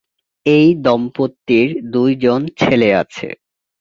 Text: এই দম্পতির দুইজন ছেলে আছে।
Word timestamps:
এই 0.45 0.67
দম্পতির 0.83 1.69
দুইজন 1.91 2.41
ছেলে 2.59 2.89
আছে। 2.95 3.27